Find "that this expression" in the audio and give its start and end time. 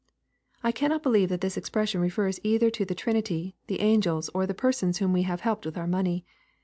1.29-2.01